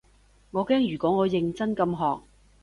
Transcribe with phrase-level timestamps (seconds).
[0.49, 2.23] 我驚如果我認真咁學